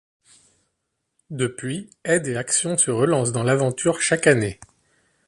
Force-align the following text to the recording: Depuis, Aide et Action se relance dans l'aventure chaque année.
Depuis, 1.29 1.87
Aide 2.05 2.25
et 2.25 2.35
Action 2.35 2.75
se 2.75 2.89
relance 2.89 3.31
dans 3.31 3.43
l'aventure 3.43 4.01
chaque 4.01 4.25
année. 4.25 4.59